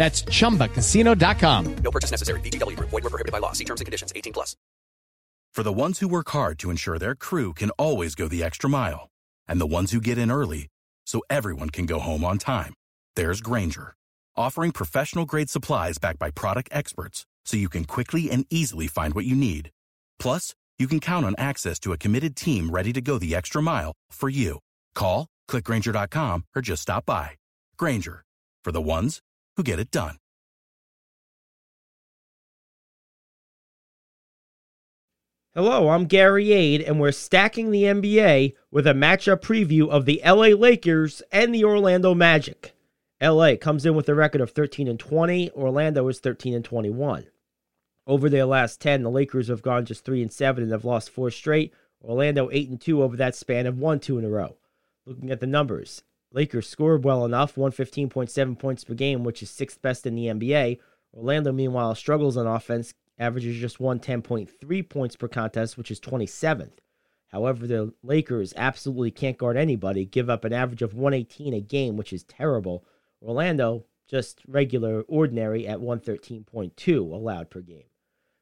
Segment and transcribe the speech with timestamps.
[0.00, 1.76] That's chumbacasino.com.
[1.84, 2.40] No purchase necessary.
[2.40, 2.88] VGW Group.
[2.88, 3.52] Void were prohibited by law.
[3.52, 4.14] See terms and conditions.
[4.16, 4.56] 18 plus.
[5.52, 8.70] For the ones who work hard to ensure their crew can always go the extra
[8.70, 9.10] mile,
[9.46, 10.68] and the ones who get in early
[11.04, 12.72] so everyone can go home on time,
[13.14, 13.92] there's Grainger,
[14.36, 19.12] offering professional grade supplies backed by product experts so you can quickly and easily find
[19.12, 19.68] what you need.
[20.18, 23.60] Plus, you can count on access to a committed team ready to go the extra
[23.60, 24.60] mile for you.
[24.94, 27.32] Call, clickgranger.com, or just stop by.
[27.76, 28.24] Grainger,
[28.64, 29.20] for the ones
[29.60, 30.16] who get it done.
[35.54, 40.22] Hello, I'm Gary Ade, and we're stacking the NBA with a matchup preview of the
[40.24, 42.72] LA Lakers and the Orlando Magic.
[43.20, 47.26] LA comes in with a record of 13 and 20, Orlando is 13 and 21.
[48.06, 51.10] Over their last 10, the Lakers have gone just 3 and 7 and have lost
[51.10, 51.74] 4 straight.
[52.02, 54.56] Orlando 8 and 2 over that span have won 2 in a row.
[55.04, 56.02] Looking at the numbers,
[56.32, 60.78] Lakers scored well enough, 115.7 points per game, which is sixth best in the NBA.
[61.12, 66.78] Orlando, meanwhile, struggles on offense, averages just 110.3 points per contest, which is 27th.
[67.28, 71.96] However, the Lakers absolutely can't guard anybody, give up an average of 118 a game,
[71.96, 72.84] which is terrible.
[73.22, 77.84] Orlando, just regular, ordinary at 113.2 allowed per game.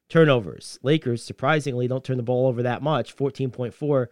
[0.09, 0.79] Turnovers.
[0.83, 4.07] Lakers, surprisingly, don't turn the ball over that much, 14.4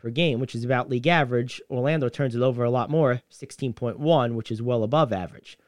[0.00, 1.60] per game, which is about league average.
[1.70, 5.58] Orlando turns it over a lot more, 16.1, which is well above average.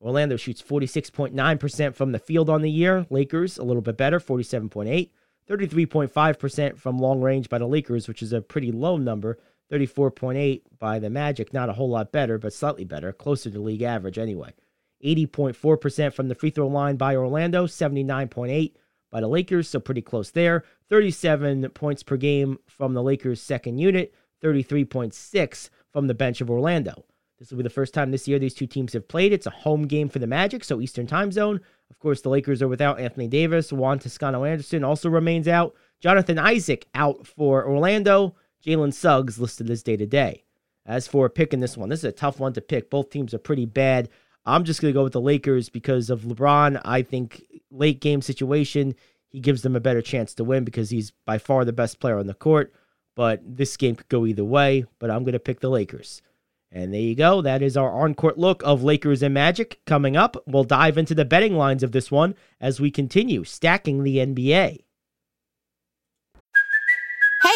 [0.00, 3.06] Orlando shoots 46.9% from the field on the year.
[3.10, 5.10] Lakers, a little bit better, 47.8.
[5.48, 9.38] 33.5% from long range by the Lakers, which is a pretty low number.
[9.70, 13.82] 34.8 by the Magic, not a whole lot better, but slightly better, closer to league
[13.82, 14.54] average anyway.
[15.04, 18.72] 80.4% from the free throw line by Orlando, 79.8
[19.10, 20.64] by the Lakers, so pretty close there.
[20.88, 27.04] 37 points per game from the Lakers' second unit, 33.6 from the bench of Orlando.
[27.38, 29.32] This will be the first time this year these two teams have played.
[29.32, 31.60] It's a home game for the Magic, so Eastern time zone.
[31.90, 33.72] Of course, the Lakers are without Anthony Davis.
[33.72, 35.74] Juan Toscano Anderson also remains out.
[36.00, 38.34] Jonathan Isaac out for Orlando.
[38.64, 40.44] Jalen Suggs listed as day to day.
[40.86, 42.90] As for picking this one, this is a tough one to pick.
[42.90, 44.08] Both teams are pretty bad.
[44.46, 46.80] I'm just going to go with the Lakers because of LeBron.
[46.84, 48.94] I think late game situation,
[49.28, 52.18] he gives them a better chance to win because he's by far the best player
[52.18, 52.72] on the court.
[53.16, 56.22] But this game could go either way, but I'm going to pick the Lakers.
[56.70, 57.42] And there you go.
[57.42, 59.80] That is our on court look of Lakers and Magic.
[59.86, 64.02] Coming up, we'll dive into the betting lines of this one as we continue stacking
[64.02, 64.84] the NBA.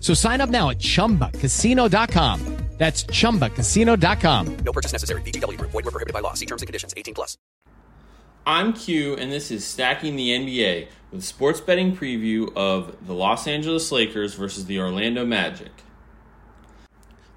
[0.00, 2.58] So sign up now at chumbacasino.com.
[2.78, 4.56] That's chumbacasino.com.
[4.64, 5.20] No purchase necessary.
[5.22, 5.72] VGW Group.
[5.72, 6.34] Void were prohibited by law.
[6.34, 6.94] See terms and conditions.
[6.96, 7.36] 18 plus.
[8.46, 13.46] I'm Q, and this is Stacking the NBA with sports betting preview of the Los
[13.46, 15.72] Angeles Lakers versus the Orlando Magic.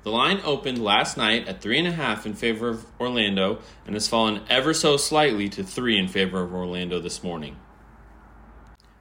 [0.03, 4.73] The line opened last night at 3.5 in favor of Orlando and has fallen ever
[4.73, 7.57] so slightly to 3 in favor of Orlando this morning.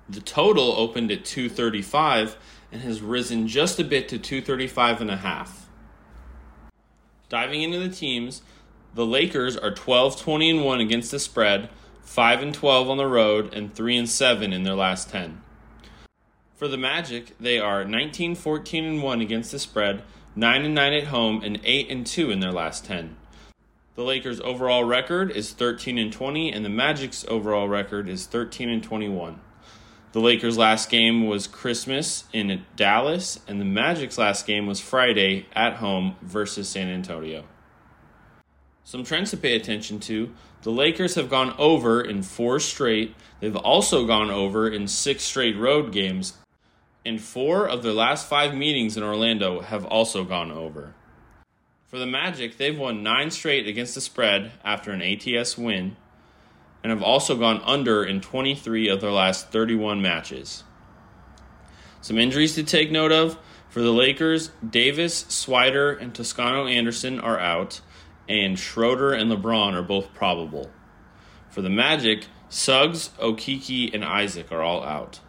[0.09, 2.37] The total opened at 235
[2.73, 5.69] and has risen just a bit to 235 and a half.
[7.29, 8.43] Diving into the teams,
[8.95, 11.69] the Lakers are 12 20 and 1 against the spread,
[12.03, 15.41] 5 and 12 on the road, and 3 and 7 in their last 10.
[16.57, 20.03] For the Magic, they are 19 14 and 1 against the spread,
[20.35, 23.17] 9 and 9 at home, and 8 and 2 in their last 10.
[23.95, 28.69] The Lakers' overall record is 13 and 20, and the Magic's overall record is 13
[28.69, 29.41] and 21.
[30.13, 35.47] The Lakers' last game was Christmas in Dallas, and the Magic's last game was Friday
[35.53, 37.45] at home versus San Antonio.
[38.83, 43.15] Some trends to pay attention to the Lakers have gone over in four straight.
[43.39, 46.33] They've also gone over in six straight road games,
[47.07, 50.93] and four of their last five meetings in Orlando have also gone over.
[51.87, 55.95] For the Magic, they've won nine straight against the spread after an ATS win
[56.83, 60.65] and have also gone under in 23 of their last 31 matches.
[62.01, 63.39] Some injuries to take note of
[63.69, 67.81] for the Lakers Davis, Swider, and Toscano Anderson are out,
[68.29, 70.71] and Schroeder and LeBron are both probable.
[71.51, 75.21] For the Magic, Suggs, Okeke, and Isaac are all out.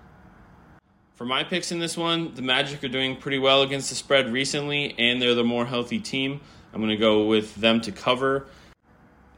[1.15, 4.31] For my picks in this one, the Magic are doing pretty well against the spread
[4.31, 6.41] recently, and they're the more healthy team.
[6.73, 8.47] I'm going to go with them to cover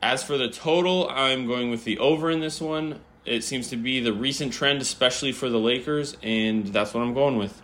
[0.04, 3.00] as for the total, I'm going with the over in this one.
[3.26, 7.14] It seems to be the recent trend, especially for the Lakers, and that's what I'm
[7.14, 7.62] going with.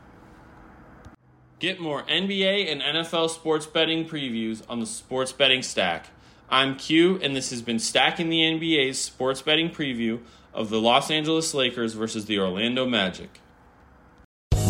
[1.59, 6.07] Get more NBA and NFL sports betting previews on the Sports Betting Stack.
[6.49, 10.21] I'm Q, and this has been Stacking the NBA's sports betting preview
[10.53, 13.41] of the Los Angeles Lakers versus the Orlando Magic.